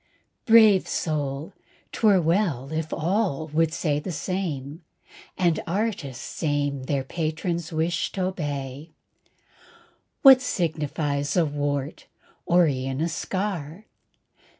Brave 0.47 0.87
soul, 0.87 1.53
'twere 1.91 2.19
well 2.19 2.71
if 2.71 2.91
all 2.91 3.45
the 3.45 3.71
same 3.71 4.03
would 4.03 4.11
say, 4.11 4.63
And 5.37 5.59
artists 5.67 6.41
aim 6.41 6.85
their 6.85 7.03
patron's 7.03 7.71
wish 7.71 8.11
t'obey. 8.11 8.89
What 10.23 10.41
signifies 10.41 11.37
a 11.37 11.45
wart, 11.45 12.07
or 12.47 12.65
e'en 12.67 12.99
a 12.99 13.09
scar? 13.09 13.85